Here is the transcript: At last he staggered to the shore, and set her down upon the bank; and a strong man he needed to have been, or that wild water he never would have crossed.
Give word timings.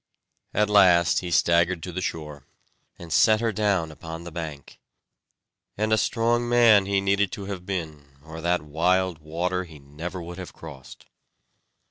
At 0.55 0.67
last 0.67 1.19
he 1.19 1.29
staggered 1.29 1.83
to 1.83 1.91
the 1.91 2.01
shore, 2.01 2.47
and 2.97 3.13
set 3.13 3.39
her 3.39 3.51
down 3.51 3.91
upon 3.91 4.23
the 4.23 4.31
bank; 4.31 4.79
and 5.77 5.93
a 5.93 5.95
strong 5.99 6.49
man 6.49 6.87
he 6.87 6.99
needed 6.99 7.31
to 7.33 7.45
have 7.45 7.67
been, 7.67 8.17
or 8.25 8.41
that 8.41 8.63
wild 8.63 9.19
water 9.19 9.63
he 9.65 9.77
never 9.77 10.19
would 10.19 10.39
have 10.39 10.53
crossed. 10.53 11.05